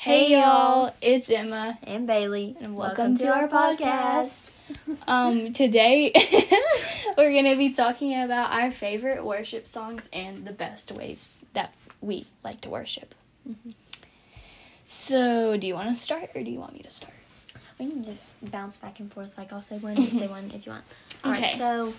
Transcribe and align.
Hey 0.00 0.30
y'all, 0.32 0.94
it's 1.02 1.28
Emma, 1.28 1.78
and 1.82 2.06
Bailey, 2.06 2.56
and 2.62 2.74
welcome, 2.74 3.18
to, 3.18 3.26
our 3.26 3.48
podcast. 3.48 4.50
um, 5.06 5.52
today 5.62 6.10
we're 7.18 7.34
gonna 7.34 7.54
be 7.54 7.74
talking 7.74 8.18
about 8.18 8.50
our 8.50 8.70
favorite 8.70 9.22
worship 9.22 9.66
songs 9.66 10.08
and 10.10 10.46
the 10.46 10.52
best 10.52 10.90
ways 10.90 11.34
that 11.52 11.74
we 12.00 12.26
like 12.42 12.62
to 12.62 12.70
worship. 12.70 13.14
So, 14.88 15.58
do 15.58 15.66
you 15.66 15.74
want 15.74 15.94
to 15.94 16.02
start, 16.02 16.30
or 16.34 16.42
do 16.42 16.50
you 16.50 16.58
want 16.58 16.72
me 16.72 16.80
to 16.80 16.90
start? 16.90 17.12
We 17.78 17.90
can 17.90 18.02
just 18.02 18.32
bounce 18.50 18.78
back 18.78 19.00
and 19.00 19.12
forth. 19.12 19.36
Like 19.36 19.52
I'll 19.52 19.60
say 19.60 19.76
one, 19.76 19.98
you 19.98 20.10
say 20.10 20.28
one 20.28 20.50
if 20.54 20.64
you 20.64 20.72
want. 20.72 20.84
All 21.24 21.32
right. 21.32 21.44
Okay. 21.44 21.52
So 21.58 21.92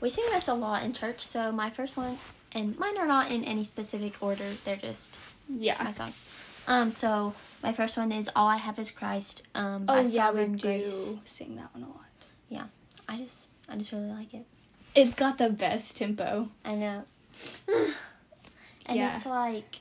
we 0.00 0.10
sing 0.10 0.26
this 0.30 0.46
a 0.46 0.54
lot 0.54 0.84
in 0.84 0.92
church. 0.92 1.18
So 1.26 1.50
my 1.50 1.70
first 1.70 1.96
one, 1.96 2.18
and 2.52 2.78
mine 2.78 2.96
are 2.98 3.06
not 3.08 3.32
in 3.32 3.42
any 3.42 3.64
specific 3.64 4.22
order. 4.22 4.48
They're 4.64 4.76
just 4.76 5.18
yeah 5.48 5.74
my 5.82 5.90
songs. 5.90 6.24
Um. 6.66 6.92
So 6.92 7.34
my 7.62 7.72
first 7.72 7.96
one 7.96 8.12
is 8.12 8.30
"All 8.36 8.48
I 8.48 8.56
Have 8.56 8.78
Is 8.78 8.90
Christ." 8.90 9.42
Um. 9.54 9.84
By 9.86 9.98
Oh 9.98 10.02
yeah, 10.02 10.30
we 10.30 10.44
do 10.46 10.56
Grace. 10.58 11.16
sing 11.24 11.56
that 11.56 11.74
one 11.74 11.84
a 11.84 11.88
lot. 11.88 11.98
Yeah, 12.48 12.64
I 13.08 13.16
just, 13.18 13.48
I 13.68 13.76
just 13.76 13.92
really 13.92 14.10
like 14.10 14.34
it. 14.34 14.46
It's 14.94 15.14
got 15.14 15.38
the 15.38 15.48
best 15.50 15.96
tempo. 15.96 16.48
I 16.64 16.74
know. 16.74 17.04
and 18.86 18.96
Yeah. 18.96 19.14
it's 19.14 19.24
like, 19.24 19.76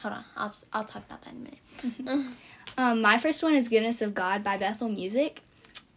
hold 0.00 0.14
on. 0.14 0.24
I'll 0.36 0.48
just, 0.48 0.66
I'll 0.72 0.84
talk 0.84 1.02
about 1.06 1.22
that 1.22 1.32
in 1.32 1.54
a 1.86 2.02
minute. 2.12 2.26
Um, 2.78 3.02
my 3.02 3.18
first 3.18 3.42
one 3.42 3.54
is 3.54 3.68
"Goodness 3.68 4.00
of 4.00 4.14
God" 4.14 4.44
by 4.44 4.56
Bethel 4.56 4.88
Music. 4.88 5.42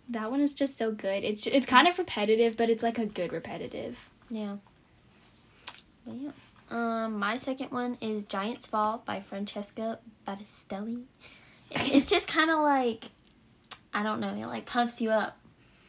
That 0.10 0.32
one 0.32 0.42
is 0.42 0.54
just 0.56 0.78
so 0.78 0.92
good. 0.92 1.24
It's 1.24 1.46
it's 1.46 1.66
kind 1.68 1.88
of 1.88 1.98
repetitive, 2.00 2.58
but 2.58 2.68
it's 2.70 2.82
like 2.82 2.98
a 2.98 3.06
good 3.06 3.32
repetitive. 3.32 4.10
Yeah. 4.30 4.58
But 6.06 6.16
yeah. 6.16 6.32
Um, 6.74 7.20
my 7.20 7.38
second 7.38 7.70
one 7.70 8.00
is 8.02 8.24
Giants 8.24 8.66
Fall 8.66 9.04
by 9.06 9.20
Francesca 9.20 10.00
Battistelli. 10.28 11.04
It's 11.70 12.10
just 12.10 12.28
kind 12.28 12.50
of 12.50 12.62
like, 12.62 13.06
I 13.94 14.02
don't 14.02 14.20
know, 14.20 14.34
it 14.34 14.48
like 14.48 14.66
pumps 14.66 15.00
you 15.00 15.12
up. 15.12 15.38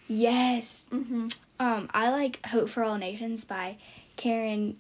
Yes. 0.08 0.84
Mm-hmm. 0.92 1.28
Um, 1.58 1.88
I 1.94 2.10
like 2.10 2.44
Hope 2.46 2.68
for 2.68 2.84
All 2.84 2.98
Nations 2.98 3.44
by 3.44 3.78
Karen 4.16 4.76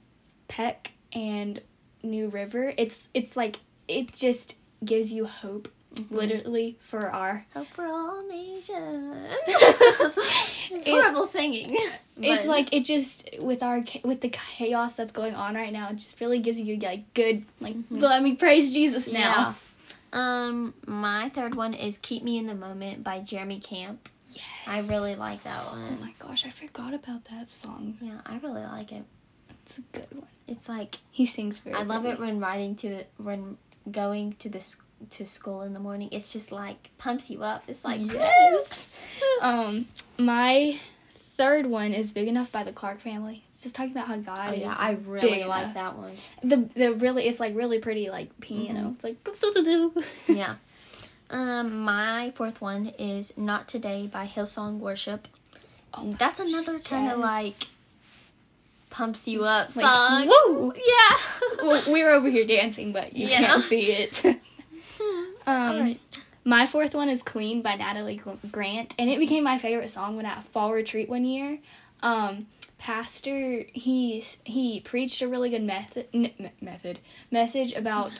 Peck 0.46 0.92
and 1.14 1.62
New 2.02 2.28
River. 2.28 2.74
It's 2.76 3.08
it's 3.14 3.34
like 3.34 3.56
it 3.88 4.12
just 4.12 4.56
gives 4.84 5.10
you 5.10 5.24
hope, 5.24 5.68
literally 6.10 6.76
for 6.80 7.10
our. 7.10 7.44
Hope 7.54 7.66
for 7.68 7.84
all 7.84 8.26
nations. 8.28 9.16
it's 9.46 10.86
It- 10.86 10.90
horrible 10.90 11.26
singing. 11.26 11.76
It's 12.16 12.46
like 12.46 12.72
it 12.72 12.84
just 12.84 13.28
with 13.40 13.62
our 13.62 13.84
with 14.04 14.20
the 14.20 14.28
chaos 14.28 14.94
that's 14.94 15.12
going 15.12 15.34
on 15.34 15.54
right 15.54 15.72
now. 15.72 15.88
It 15.90 15.96
just 15.96 16.20
really 16.20 16.38
gives 16.38 16.60
you 16.60 16.76
like 16.76 17.12
good 17.14 17.44
like 17.60 17.76
let 17.90 18.22
me 18.22 18.34
praise 18.34 18.72
Jesus 18.72 19.10
now. 19.10 19.20
yeah. 19.20 19.54
Um, 20.12 20.74
my 20.86 21.28
third 21.30 21.56
one 21.56 21.74
is 21.74 21.98
Keep 21.98 22.22
Me 22.22 22.38
in 22.38 22.46
the 22.46 22.54
Moment 22.54 23.02
by 23.02 23.18
Jeremy 23.18 23.58
Camp. 23.58 24.08
Yes. 24.30 24.44
I 24.66 24.78
really 24.80 25.16
like 25.16 25.42
that 25.42 25.60
Oh 25.66 25.72
one. 25.72 26.00
my 26.00 26.14
gosh, 26.20 26.46
I 26.46 26.50
forgot 26.50 26.94
about 26.94 27.24
that 27.26 27.48
song. 27.48 27.98
Yeah, 28.00 28.20
I 28.26 28.38
really 28.38 28.62
like 28.62 28.92
it. 28.92 29.02
It's 29.66 29.78
a 29.78 29.82
good 29.92 30.06
one. 30.12 30.28
It's 30.46 30.68
like 30.68 30.98
He 31.10 31.26
sings 31.26 31.58
very. 31.58 31.74
I 31.74 31.82
love 31.82 32.06
it 32.06 32.20
when 32.20 32.38
riding 32.38 32.76
to 32.76 32.88
the 32.88 33.06
when 33.16 33.58
going 33.90 34.34
to 34.34 34.48
the 34.48 34.58
s- 34.58 34.76
to 35.10 35.24
school 35.26 35.62
in 35.62 35.72
the 35.74 35.80
morning. 35.80 36.08
It's 36.12 36.32
just 36.32 36.52
like 36.52 36.90
pumps 36.98 37.30
you 37.30 37.42
up. 37.42 37.64
It's 37.68 37.84
like 37.84 38.00
Yes. 38.00 38.88
um, 39.40 39.86
my 40.18 40.78
third 41.36 41.66
one 41.66 41.92
is 41.92 42.12
"Big 42.12 42.28
Enough" 42.28 42.50
by 42.52 42.62
the 42.64 42.72
Clark 42.72 43.00
Family. 43.00 43.44
It's 43.52 43.62
just 43.62 43.74
talking 43.74 43.92
about 43.92 44.06
how 44.08 44.16
God 44.16 44.48
Oh 44.50 44.52
is. 44.52 44.60
yeah, 44.60 44.76
I 44.78 44.96
really 45.06 45.44
like 45.44 45.62
enough. 45.64 45.74
that 45.74 45.96
one. 45.98 46.12
The 46.42 46.56
the 46.74 46.94
really 46.94 47.26
it's 47.26 47.40
like 47.40 47.54
really 47.56 47.78
pretty 47.78 48.10
like 48.10 48.38
piano. 48.40 48.92
It's 48.94 49.04
like. 49.04 49.16
Yeah. 50.28 50.56
Um, 51.30 51.80
my 51.80 52.32
fourth 52.34 52.60
one 52.60 52.88
is 52.98 53.32
"Not 53.36 53.66
Today" 53.68 54.08
by 54.12 54.26
Hillsong 54.26 54.78
Worship. 54.78 55.26
Oh 55.94 56.14
That's 56.18 56.38
another 56.40 56.78
kind 56.80 57.06
of 57.10 57.18
yes. 57.18 57.24
like 57.26 57.66
pumps 58.90 59.26
you 59.26 59.42
up 59.44 59.74
Like, 59.74 59.84
song. 59.86 60.26
woo! 60.28 60.72
Yeah. 60.76 61.16
Well, 61.62 61.82
were 62.02 62.10
over 62.10 62.28
here 62.28 62.46
dancing, 62.46 62.92
but 62.92 63.16
you 63.16 63.26
Yeah. 63.28 63.38
can't 63.38 63.62
see 63.62 63.90
it. 63.90 64.22
Um, 65.46 65.76
Alright. 65.76 66.00
my 66.44 66.66
fourth 66.66 66.94
one 66.94 67.08
is 67.08 67.22
"Clean" 67.22 67.62
by 67.62 67.74
Natalie 67.76 68.20
Grant, 68.50 68.94
and 68.98 69.10
it 69.10 69.18
became 69.18 69.44
my 69.44 69.58
favorite 69.58 69.90
song 69.90 70.16
when 70.16 70.26
at 70.26 70.42
fall 70.44 70.72
retreat 70.72 71.08
one 71.08 71.24
year. 71.24 71.58
Um, 72.02 72.46
pastor 72.78 73.64
he 73.72 74.22
he 74.44 74.80
preached 74.80 75.22
a 75.22 75.28
really 75.28 75.48
good 75.48 75.62
method 75.62 76.06
n- 76.12 76.32
method 76.60 76.98
message 77.30 77.72
about 77.72 78.12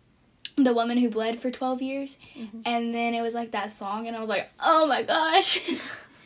the 0.56 0.72
woman 0.72 0.96
who 0.96 1.10
bled 1.10 1.38
for 1.38 1.50
12 1.50 1.82
years 1.82 2.16
Mhm. 2.34 2.62
and 2.64 2.94
then 2.94 3.12
it 3.12 3.20
was 3.20 3.34
like 3.34 3.50
that 3.50 3.72
song 3.72 4.06
and 4.06 4.16
i 4.16 4.20
was 4.20 4.28
like 4.30 4.48
oh 4.58 4.86
my 4.86 5.02
gosh 5.02 5.58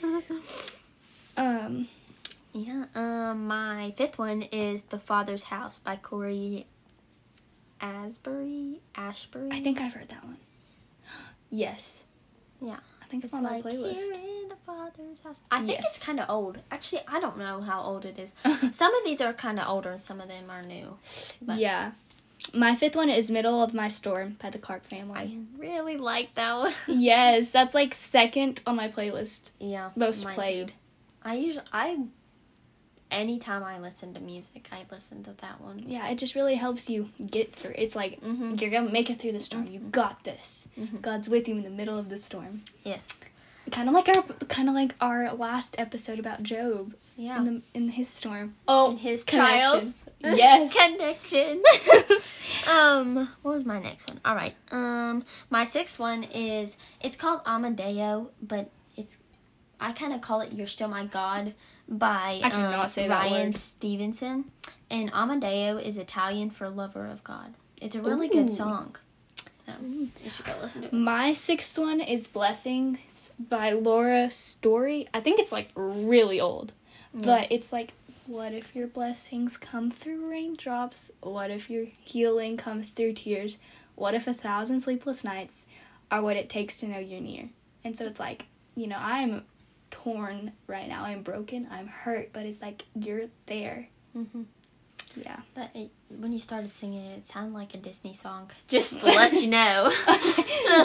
um 1.37 1.89
Yeah. 2.53 2.85
Um, 2.95 3.47
my 3.47 3.93
fifth 3.97 4.19
one 4.19 4.43
is 4.43 4.83
"The 4.83 4.99
Father's 4.99 5.45
House" 5.45 5.79
by 5.79 5.97
Cory 5.97 6.67
Asbury. 7.81 8.81
Ashbury. 8.95 9.49
i 9.53 9.61
think 9.61 9.81
i've 9.81 9.95
heard 9.95 10.09
that 10.09 10.25
one 10.25 10.37
yes 11.51 12.05
Yeah. 12.61 12.77
i 13.03 13.07
think 13.07 13.25
it's, 13.25 13.33
It's 13.33 13.39
on 13.39 13.43
like 13.45 13.65
my 13.65 13.71
playlist 13.71 13.95
here 13.95 14.13
in 14.15 14.49
the 14.49 14.57
Father's 14.67 15.21
house. 15.25 15.41
I 15.51 15.59
think 15.59 15.71
Yes. 15.81 15.85
it's 15.87 15.99
kind 15.99 16.21
of 16.21 16.29
old. 16.31 16.59
Actually, 16.71 17.03
I 17.09 17.19
don't 17.21 17.39
know 17.39 17.61
how 17.61 17.83
old 17.83 18.05
it 18.05 18.19
is. 18.19 18.35
some 18.77 18.95
of 18.95 19.05
these 19.05 19.21
are 19.21 19.33
kind 19.33 19.59
of 19.59 19.67
older, 19.69 19.91
and 19.93 20.01
some 20.01 20.21
of 20.21 20.29
them 20.29 20.49
are 20.51 20.63
new. 20.63 20.97
But 21.43 21.59
yeah 21.59 21.93
my 22.55 22.75
fifth 22.75 22.97
one 22.97 23.11
is 23.11 23.31
middle 23.31 23.63
of 23.63 23.73
my 23.75 23.87
storm 23.89 24.37
by 24.43 24.51
the 24.51 24.59
clark 24.59 24.85
Family. 24.85 25.19
I 25.19 25.39
really 25.59 25.97
like 25.97 26.35
that 26.35 26.57
one. 26.59 26.73
yes 26.89 27.51
that's 27.51 27.75
like 27.75 27.95
second 27.95 28.61
on 28.67 28.77
my 28.77 28.89
playlist 28.89 29.53
yeah, 29.59 29.91
most 29.97 30.25
mine 30.25 30.35
too. 30.35 30.41
played 30.41 30.73
I 31.23 31.35
usually 31.35 31.65
I. 31.73 31.99
Anytime 33.11 33.65
I 33.65 33.79
listen 33.79 34.15
to 34.15 34.21
music, 34.21 34.69
I 34.73 34.85
listen 34.91 35.23
to 35.25 35.33
that 35.41 35.61
one. 35.61 35.79
yeah 35.87 36.09
it 36.09 36.17
just 36.19 36.35
really 36.35 36.55
helps 36.55 36.89
you 36.89 37.11
get 37.31 37.55
through 37.55 37.75
it's 37.77 37.97
like 37.97 38.21
Mm-hmm. 38.21 38.55
you're 38.59 38.71
gonna 38.71 38.91
make 38.91 39.11
it 39.11 39.19
through 39.21 39.33
the 39.33 39.41
storm 39.41 39.67
you 39.67 39.81
got 39.81 40.23
this 40.25 40.69
Mhm. 40.79 41.01
god's 41.03 41.29
with 41.29 41.49
you 41.49 41.57
in 41.57 41.63
the 41.65 41.71
middle 41.71 41.99
of 41.99 42.09
the 42.09 42.21
storm 42.21 42.61
Yes. 42.85 43.05
kind 43.71 43.89
of 43.89 43.95
like 43.95 44.09
our 44.09 44.23
kind 44.49 44.69
of 44.69 44.75
like 44.75 44.95
our 45.01 45.33
last 45.35 45.75
episode 45.79 46.19
about 46.19 46.43
job 46.43 46.95
Yeah. 47.17 47.39
in 47.39 47.45
the 47.47 47.63
in 47.75 47.89
his 47.91 48.09
storm 48.09 48.55
oh 48.69 48.93
In 48.93 48.97
his 48.99 49.25
connection. 49.25 49.61
trials. 49.61 49.97
yes 50.43 50.73
Connection. 50.75 51.63
um, 52.69 53.29
what 53.43 53.55
was 53.55 53.65
my 53.65 53.81
next 53.81 54.11
one? 54.11 54.21
All 54.25 54.35
right. 54.35 54.55
Um, 54.71 55.25
my 55.49 55.65
sixth 55.65 55.99
one 55.99 56.25
is 56.25 56.77
it's 57.01 57.17
called 57.17 57.41
Amadeo, 57.47 58.31
but 58.43 58.71
it's 58.97 59.17
I 59.81 59.93
kind 59.93 60.13
of 60.13 60.21
call 60.21 60.41
it 60.43 60.53
"You're 60.53 60.67
Still 60.67 60.89
My 60.89 61.05
God" 61.05 61.55
by 61.91 62.41
I 62.43 62.51
cannot 62.51 62.79
um, 62.79 62.89
say 62.89 63.09
Ryan 63.09 63.47
word. 63.49 63.55
Stevenson, 63.57 64.51
and 64.89 65.13
Amadeo 65.13 65.77
is 65.77 65.97
Italian 65.97 66.51
for 66.51 66.69
"lover 66.71 67.07
of 67.07 67.25
God." 67.25 67.55
It's 67.81 67.97
a 67.97 68.01
really 68.03 68.29
Ooh. 68.29 68.33
good 68.33 68.53
song. 68.53 68.97
So 69.67 69.73
you 70.25 70.31
should 70.31 70.47
go 70.47 70.53
listen 70.63 70.83
to 70.83 70.89
it. 70.89 70.93
my 70.93 71.35
sixth 71.35 71.79
one 71.79 72.01
is 72.01 72.27
blessings 72.27 73.31
by 73.39 73.71
laura 73.71 74.31
story 74.31 75.07
i 75.15 75.21
think 75.21 75.39
it's 75.39 75.53
like 75.53 75.69
really 75.77 76.41
old 76.41 76.73
but 77.15 77.47
it's 77.51 77.73
like 77.73 77.93
what 78.27 78.53
if 78.53 78.75
your 78.75 78.87
blessings 78.87 79.57
come 79.57 79.91
through 79.91 80.29
raindrops 80.29 81.11
what 81.21 81.51
if 81.51 81.71
your 81.71 81.85
healing 81.85 82.57
comes 82.57 82.89
through 82.89 83.13
tears 83.13 83.59
what 83.95 84.15
if 84.15 84.27
a 84.27 84.35
thousand 84.35 84.81
sleepless 84.81 85.23
nights 85.25 85.67
are 86.11 86.23
what 86.23 86.37
it 86.37 86.49
takes 86.49 86.77
to 86.77 86.87
know 86.87 86.99
you're 86.99 87.21
near 87.21 87.49
and 87.85 87.97
so 87.97 88.05
it's 88.07 88.21
like 88.21 88.47
you 88.75 88.87
know 88.87 88.99
i'm 88.99 89.45
torn 89.91 90.53
right 90.67 90.89
now 90.89 91.05
i'm 91.05 91.23
broken 91.23 91.67
i'm 91.71 91.87
hurt 91.89 92.33
but 92.33 92.47
it's 92.47 92.61
like 92.63 92.85
you're 92.95 93.27
there 93.47 93.89
hmm 94.13 94.43
yeah 95.25 95.41
But 95.55 95.71
it, 95.75 95.91
when 96.09 96.31
you 96.31 96.39
started 96.39 96.73
singing 96.73 97.05
it, 97.05 97.19
it 97.19 97.27
sounded 97.27 97.53
like 97.53 97.75
a 97.75 97.79
Disney 97.79 98.13
song. 98.13 98.49
Just 98.69 99.01
to 99.01 99.07
let 99.07 99.33
you 99.43 99.49
know. 99.49 99.91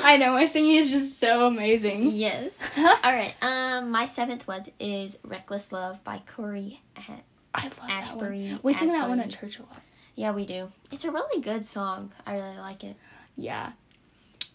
i 0.03 0.17
know 0.19 0.31
my 0.33 0.45
singing 0.45 0.77
is 0.77 0.89
just 0.89 1.19
so 1.19 1.45
amazing 1.45 2.09
Yes. 2.11 2.59
All 2.77 3.13
right. 3.13 3.35
Um, 3.43 3.91
my 3.91 4.07
seventh 4.07 4.47
one 4.47 4.63
is 4.79 5.19
"Reckless 5.23 5.71
Love" 5.71 6.03
by 6.03 6.21
Cory. 6.25 6.81
A- 6.97 7.21
I 7.53 7.63
love 7.65 7.77
that 7.77 7.89
Ashbury. 7.91 8.47
one. 8.49 8.59
We 8.63 8.73
sing 8.73 8.87
that 8.87 9.07
one 9.07 9.19
at 9.19 9.29
church 9.29 9.59
a 9.59 9.63
lot. 9.63 9.79
Yeah, 10.15 10.31
we 10.31 10.45
do. 10.45 10.71
It's 10.91 11.05
a 11.05 11.11
really 11.11 11.39
good 11.41 11.65
song. 11.67 12.11
I 12.25 12.33
really 12.33 12.57
like 12.57 12.83
it. 12.83 12.95
Yeah. 13.37 13.73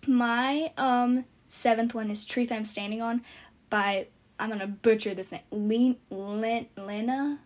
My 0.07 0.73
um 0.77 1.25
seventh 1.49 1.95
one 1.95 2.11
is 2.11 2.25
Truth 2.25 2.51
I'm 2.51 2.65
Standing 2.65 3.03
On 3.03 3.23
by 3.69 4.09
I'm 4.41 4.49
gonna 4.49 4.67
butcher 4.67 5.15
this 5.15 5.31
name. 5.33 5.43
Len, 5.53 5.97
Len, 6.11 6.67
Lena. 6.77 7.39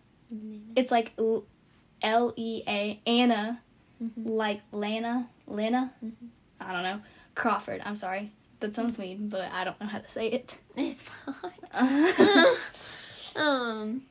It's 0.76 0.90
like 0.90 1.12
L 2.02 2.32
E 2.36 2.62
A 2.66 3.00
Anna, 3.06 3.60
Mhm. 4.02 4.12
like 4.26 4.62
Lana, 4.72 5.28
Lena. 5.46 5.92
Mhm. 6.04 6.12
I 6.60 6.72
don't 6.72 6.82
know. 6.82 7.00
Crawford. 7.34 7.82
I'm 7.84 7.96
sorry. 7.96 8.30
That 8.60 8.74
sounds 8.74 8.96
mean, 8.98 9.28
but 9.28 9.50
I 9.52 9.64
don't 9.64 9.78
know 9.80 9.86
how 9.88 9.98
to 9.98 10.08
say 10.08 10.28
it. 10.28 10.56
It's 10.76 11.02
fine. 11.72 12.46
um, 13.36 14.02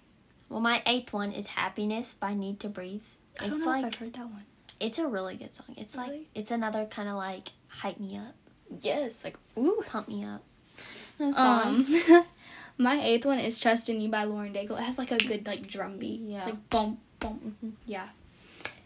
well, 0.50 0.60
my 0.60 0.82
eighth 0.86 1.14
one 1.14 1.32
is 1.32 1.48
"Happiness" 1.48 2.14
by 2.14 2.34
Need 2.34 2.60
to 2.62 2.70
Breathe. 2.70 3.02
I 3.40 3.46
don't 3.46 3.54
It's 3.56 3.66
know 3.66 3.72
like 3.72 3.80
if 3.82 3.86
I've 3.88 3.96
heard 3.96 4.14
that 4.14 4.26
one. 4.28 4.44
it's 4.80 5.00
a 5.00 5.08
really 5.08 5.36
good 5.36 5.54
song. 5.54 5.68
It's 5.78 5.96
like 5.96 6.26
it's 6.36 6.52
another 6.52 6.86
kind 6.86 7.10
of 7.10 7.16
like 7.16 7.50
hype 7.70 8.00
me 8.00 8.18
up 8.18 8.36
Yes, 8.82 9.24
like 9.24 9.38
ooh. 9.58 9.84
Pump 9.88 10.08
me 10.08 10.24
up. 10.24 10.44
A 11.20 11.32
song. 11.34 11.86
Um, 12.10 12.26
my 12.78 13.02
eighth 13.02 13.26
one 13.26 13.40
is 13.40 13.60
"Trust 13.60 13.90
in 13.90 14.02
You" 14.02 14.10
by 14.10 14.24
Lauren 14.24 14.54
Daigle. 14.54 14.78
It 14.80 14.84
has 14.84 14.98
like 14.98 15.12
a 15.12 15.18
good 15.18 15.46
like 15.46 15.68
drum 15.68 15.98
beat. 15.98 16.22
Yeah. 16.22 16.38
It's 16.38 16.46
like 16.48 16.70
boom, 16.70 16.98
boom. 17.20 17.56
Mhm. 17.64 17.72
Yeah. 17.86 18.08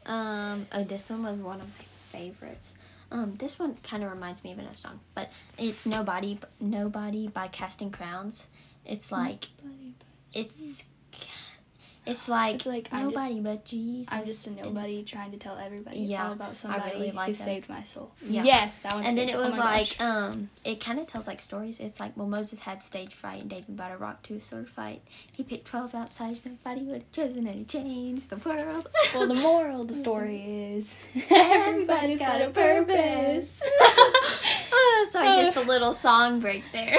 Um, 0.06 0.68
oh, 0.72 0.84
this 0.84 1.10
one 1.10 1.24
was 1.24 1.40
one 1.40 1.60
of 1.62 1.68
my 1.68 2.20
favorites. 2.20 2.76
Um, 3.12 3.36
this 3.36 3.58
one 3.60 3.78
kind 3.84 4.04
of 4.04 4.12
reminds 4.12 4.44
me 4.44 4.52
of 4.52 4.60
another 4.60 4.76
song, 4.76 5.00
but 5.16 5.32
it's 5.58 5.86
"Nobody," 5.86 6.40
"Nobody" 6.60 7.28
by 7.28 7.48
Casting 7.48 7.92
Crowns. 7.92 8.48
It's 8.86 9.12
like 9.12 9.48
it's 10.34 10.84
it's 12.08 12.28
like, 12.30 12.56
It's 12.56 12.66
like, 12.66 12.92
nobody 12.94 13.40
but 13.40 13.66
Jesus. 13.66 14.12
I'm 14.14 14.26
just 14.26 14.48
a 14.48 14.52
nobody 14.52 15.04
trying 15.04 15.32
to 15.32 15.38
tell 15.38 15.58
everybody 15.58 16.00
Yeah, 16.00 16.28
all 16.28 16.34
about 16.34 16.52
I 16.52 16.54
somebody 16.54 16.92
really 16.96 17.12
like 17.12 17.28
who 17.28 17.34
that. 17.34 17.44
saved 17.44 17.70
my 17.70 17.84
soul. 17.84 18.12
Yeah. 18.26 18.44
Yes, 18.44 18.80
that 18.82 18.94
one. 18.94 19.04
And 19.04 19.18
then 19.18 19.30
it 19.30 19.38
was 19.38 19.58
like, 19.58 20.00
um, 20.02 20.50
it 20.66 20.80
kind 20.84 21.00
of 21.00 21.08
tells 21.08 21.28
like 21.28 21.42
stories. 21.42 21.80
It's 21.80 22.00
like, 22.00 22.16
well, 22.16 22.28
Moses 22.28 22.62
had 22.62 22.82
stage 22.82 23.14
fright 23.14 23.42
and 23.42 23.50
David 23.50 23.76
brought 23.76 23.92
a 23.92 23.98
rock 23.98 24.24
to 24.24 24.36
a 24.36 24.42
sword 24.42 24.70
fight. 24.70 25.02
He 25.32 25.44
picked 25.44 25.68
12 25.68 25.94
outsiders, 25.96 26.44
nobody 26.46 26.82
would 26.86 26.96
have 27.04 27.12
chosen 27.12 27.46
and 27.48 27.56
he 27.56 27.64
changed 27.66 28.30
the 28.30 28.38
world. 28.38 28.88
well, 29.14 29.28
the 29.28 29.34
moral 29.36 29.82
of 29.82 29.88
the 29.88 29.94
story 30.06 30.42
is 30.76 30.98
everybody's 31.30 32.20
got 32.20 32.42
a 32.42 32.50
purpose. 32.50 33.62
oh, 33.82 35.08
sorry, 35.10 35.36
just 35.36 35.56
a 35.58 35.62
little 35.62 35.94
song 35.94 36.40
break 36.40 36.64
there. 36.72 36.98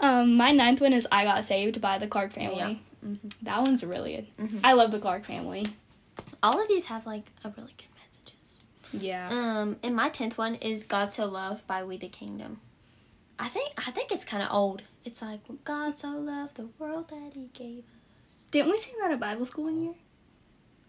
um, 0.00 0.34
my 0.36 0.50
ninth 0.52 0.80
one 0.80 0.92
is 0.92 1.06
"I 1.10 1.24
Got 1.24 1.44
Saved" 1.44 1.80
by 1.80 1.98
the 1.98 2.06
Clark 2.06 2.32
Family. 2.32 2.56
Yeah. 2.56 2.74
Mhm. 3.04 3.32
That 3.42 3.62
one's 3.62 3.84
really 3.84 4.16
good. 4.16 4.48
Mhm. 4.48 4.60
I 4.64 4.72
love 4.72 4.90
the 4.90 4.98
Clark 4.98 5.24
Family. 5.24 5.66
All 6.42 6.60
of 6.60 6.68
these 6.68 6.86
have 6.86 7.06
like 7.06 7.30
a 7.44 7.50
really 7.50 7.74
good 7.76 7.88
messages. 8.00 8.58
Yeah. 8.92 9.28
Um, 9.30 9.76
and 9.82 9.94
my 9.94 10.08
tenth 10.08 10.38
one 10.38 10.54
is 10.56 10.84
"God 10.84 11.12
So 11.12 11.26
Loved" 11.26 11.66
by 11.66 11.84
We 11.84 11.96
the 11.96 12.08
Kingdom. 12.08 12.60
I 13.38 13.48
think 13.48 13.72
I 13.76 13.90
think 13.90 14.12
it's 14.12 14.24
kind 14.24 14.42
of 14.42 14.50
old. 14.52 14.82
It's 15.04 15.20
like 15.20 15.40
God 15.64 15.96
so 15.96 16.08
loved 16.10 16.56
the 16.56 16.68
world 16.78 17.08
that 17.08 17.32
He 17.34 17.50
gave 17.52 17.84
us. 18.26 18.40
Didn't 18.50 18.70
we 18.70 18.78
sing 18.78 18.94
that 19.00 19.10
at 19.10 19.20
Bible 19.20 19.44
school 19.44 19.64
one 19.64 19.82
year? 19.82 19.94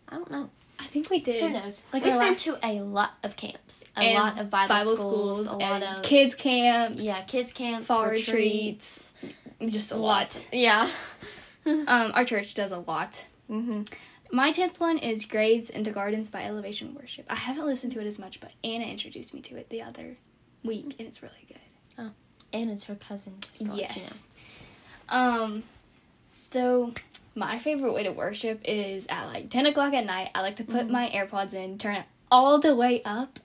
I 0.08 0.16
don't 0.16 0.30
know. 0.30 0.50
I 0.80 0.84
think 0.86 1.10
we 1.10 1.20
did. 1.20 1.42
Who 1.42 1.50
knows? 1.50 1.82
Like 1.92 2.04
We've 2.04 2.14
been 2.20 2.36
to 2.36 2.58
a 2.62 2.82
lot 2.82 3.14
of 3.24 3.36
camps, 3.36 3.92
a 3.98 4.14
lot 4.14 4.40
of 4.40 4.50
Bible, 4.50 4.96
schools, 4.98 5.46
a 5.48 5.56
lot 5.56 5.82
of 5.82 6.04
kids 6.04 6.36
camps. 6.36 7.02
yeah, 7.02 7.22
kids 7.22 7.52
camps, 7.54 7.88
fall 7.88 8.06
retreats, 8.08 9.14
retreats. 9.24 9.74
Just 9.74 9.92
a 9.92 9.96
lot. 9.98 10.40
Yeah. 10.52 10.90
Um, 11.88 12.12
our 12.14 12.26
church 12.26 12.54
does 12.54 12.72
a 12.72 12.78
lot. 12.80 13.26
hmm 13.48 13.84
My 14.32 14.52
tenth 14.52 14.80
one 14.80 14.98
is 15.00 15.26
"Graves 15.26 15.70
into 15.70 15.92
Gardens" 15.92 16.30
by 16.30 16.44
Elevation 16.44 16.94
Worship. 16.96 17.26
I 17.30 17.36
haven't 17.36 17.66
listened 17.66 17.92
to 17.94 18.02
it 18.02 18.06
as 18.08 18.20
much, 18.20 18.40
but 18.40 18.52
Anna 18.64 18.86
introduced 18.86 19.34
me 19.34 19.42
to 19.42 19.56
it 19.58 19.70
the 19.70 19.82
other 19.82 20.18
week, 20.64 20.96
and 21.00 21.08
it's 21.08 21.22
really 21.24 21.46
good. 21.48 21.58
And 22.54 22.72
it's 22.72 22.86
her 22.86 22.96
cousin. 22.96 23.34
Just 23.52 23.66
yes. 23.76 23.98
you 23.98 24.04
know. 24.04 25.18
Um, 25.44 25.64
so 26.28 26.94
my 27.36 27.58
favorite 27.60 27.92
way 27.94 28.04
to 28.04 28.12
worship 28.12 28.62
is 28.64 29.08
at 29.10 29.26
like 29.26 29.50
ten 29.50 29.66
o'clock 29.66 29.94
at 29.94 30.06
night. 30.06 30.30
I 30.34 30.42
like 30.42 30.56
to 30.58 30.64
put 30.64 30.88
Mhm. 30.88 30.92
my 30.92 31.10
AirPods 31.10 31.54
in, 31.54 31.78
turn 31.78 31.96
it 31.96 32.06
all 32.32 32.58
the 32.60 32.74
way 32.76 33.02
up, 33.04 33.40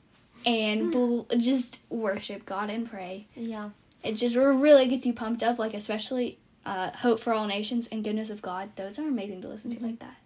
and 0.46 0.93
bel- 0.93 1.26
just 1.38 1.81
worship 1.90 2.46
God 2.46 2.70
and 2.70 2.88
pray. 2.88 3.26
Yeah. 3.34 3.70
It 4.05 4.12
just 4.14 4.37
really 4.37 4.87
gets 4.87 5.05
you 5.06 5.12
pumped 5.12 5.43
up, 5.43 5.58
like 5.58 5.75
especially 5.75 6.38
uh, 6.66 6.90
"Hope 6.98 7.20
for 7.20 7.32
All 7.32 7.46
Nations" 7.46 7.88
and 7.88 8.02
"Goodness 8.04 8.30
of 8.30 8.42
God." 8.42 8.74
Those 8.76 8.98
are 8.98 9.06
amazing 9.08 9.42
to 9.42 9.48
listen 9.48 9.70
Mhm. 9.70 9.78
to 9.78 9.84
like 9.86 9.98
that. 10.00 10.16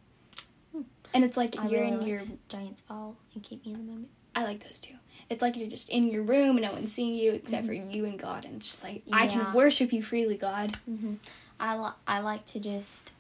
Hmm. 0.72 0.82
And 1.12 1.25
it's 1.25 1.36
like 1.36 1.58
I 1.58 1.66
you're 1.69 1.82
really 1.82 2.00
in 2.00 2.06
your. 2.06 2.20
Giants 2.48 2.82
Fall 2.82 3.16
and 3.34 3.42
Keep 3.42 3.64
Me 3.66 3.72
in 3.72 3.78
the 3.78 3.84
Moment. 3.84 4.08
I 4.34 4.42
like 4.44 4.64
those 4.64 4.78
too. 4.81 4.94
It's 5.31 5.40
like 5.42 5.56
you're 5.56 5.69
just 5.70 5.88
in 5.90 6.08
your 6.08 6.22
room 6.22 6.56
and 6.56 6.62
no 6.62 6.72
one's 6.72 6.92
seeing 6.92 7.14
you 7.14 7.32
except 7.32 7.66
for 7.66 7.72
you 7.72 8.04
and 8.04 8.19
God, 8.19 8.44
and 8.44 8.56
it's 8.56 8.66
just 8.66 8.82
like 8.82 9.02
I 9.12 9.26
Mm-hmm. 9.26 9.40
Can 9.44 9.52
worship 9.54 9.92
you 9.92 10.02
freely, 10.02 10.36
God. 10.36 10.76
hmm 10.86 11.14
I 11.60 11.76
li- 11.78 11.92
I 12.08 12.19
like 12.20 12.44
to 12.46 12.58
just 12.60 13.12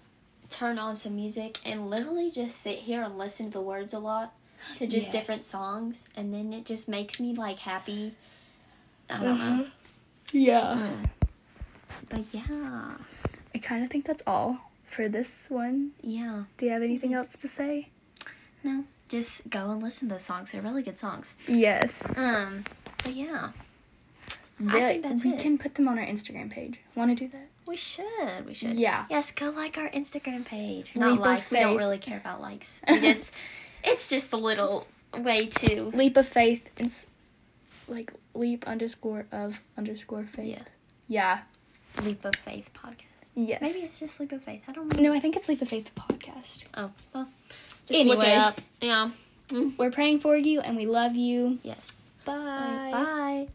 turn 0.50 0.76
on 0.78 0.96
some 0.96 1.14
music 1.16 1.58
and 1.64 1.88
literally 1.88 2.30
just 2.32 2.60
sit 2.60 2.80
here 2.80 3.02
and 3.02 3.16
listen 3.16 3.46
to 3.46 3.52
the 3.52 3.60
words 3.60 3.94
a 3.94 3.98
lot 4.00 4.34
to 4.78 4.86
just 4.86 5.06
Yes. 5.06 5.12
different 5.12 5.44
songs, 5.44 6.08
and 6.16 6.34
then 6.34 6.52
it 6.52 6.64
just 6.64 6.88
makes 6.88 7.20
me 7.20 7.32
like 7.32 7.60
happy. 7.60 8.14
I 9.08 9.22
don't 9.22 9.38
know. 9.38 9.66
Yeah. 10.32 10.70
Um, 10.70 11.02
but 12.08 12.24
yeah, 12.32 12.94
I 13.54 13.58
kind 13.58 13.84
of 13.84 13.90
think 13.90 14.04
that's 14.04 14.22
all 14.26 14.70
for 14.86 15.08
this 15.08 15.46
one. 15.48 15.90
yeah. 16.02 16.44
Do 16.58 16.66
you 16.66 16.72
have 16.72 16.82
anything 16.82 17.10
Yes. 17.12 17.18
else 17.20 17.36
to 17.38 17.48
say? 17.48 17.88
No, 18.62 18.84
just 19.08 19.48
go 19.50 19.70
and 19.70 19.82
listen 19.82 20.08
to 20.08 20.14
those 20.14 20.24
songs. 20.24 20.50
They're 20.52 20.62
really 20.62 20.82
good 20.82 20.98
songs. 20.98 21.34
Yes. 21.48 22.10
Um, 22.16 22.64
but 23.02 23.12
yeah, 23.14 23.50
I 24.68 24.80
think 24.80 25.02
that's 25.02 25.24
we 25.24 25.32
it. 25.34 25.38
can 25.40 25.58
put 25.58 25.74
them 25.74 25.88
on 25.88 25.98
our 25.98 26.06
Instagram 26.06 26.50
page. 26.50 26.80
Want 26.94 27.10
to 27.16 27.24
do 27.24 27.30
that? 27.32 27.48
we 27.66 27.76
should. 27.76 28.46
We 28.46 28.52
should. 28.54 28.74
Yeah. 28.74 29.06
Yes, 29.10 29.32
go 29.32 29.48
like 29.50 29.78
our 29.78 29.88
Instagram 29.90 30.44
page. 30.44 30.88
Leap 30.94 30.96
Not 30.96 31.12
of 31.12 31.18
like. 31.20 31.50
We 31.50 31.58
don't 31.60 31.76
really 31.76 31.98
care 31.98 32.18
about 32.18 32.40
likes. 32.40 32.80
We 32.88 33.00
just. 33.00 33.34
it's 33.84 34.08
just 34.08 34.32
a 34.32 34.36
little 34.36 34.86
way 35.16 35.46
to. 35.46 35.84
Leap 35.94 36.16
of 36.16 36.28
faith 36.28 36.68
and 36.78 36.92
like 37.88 38.12
leap 38.34 38.66
underscore 38.68 39.26
of 39.32 39.60
underscore 39.78 40.24
faith. 40.24 40.46
Yeah. 40.56 40.62
Yeah. 41.08 41.38
Leap 42.02 42.24
of 42.24 42.34
Faith 42.36 42.70
podcast. 42.74 43.30
Yes. 43.36 43.60
Maybe 43.62 43.78
it's 43.80 43.98
just 43.98 44.20
Leap 44.20 44.32
of 44.32 44.42
Faith. 44.42 44.62
I 44.68 44.72
don't 44.72 44.92
know. 44.94 45.02
No, 45.10 45.12
I 45.12 45.20
think 45.20 45.36
it's 45.36 45.48
Leap 45.48 45.62
of 45.62 45.68
Faith 45.68 45.90
podcast. 45.94 46.64
Oh, 46.76 46.90
well. 47.14 47.28
Just 47.88 48.04
look 48.06 48.18
it 48.18 48.22
Anyway. 48.22 48.34
up. 48.34 48.60
Yeah. 48.80 49.10
We're 49.76 49.90
praying 49.90 50.20
for 50.20 50.36
you 50.36 50.60
and 50.60 50.76
we 50.76 50.86
love 50.86 51.16
you. 51.16 51.58
Yes. 51.62 51.92
Bye. 52.24 52.34
Bye. 52.92 53.48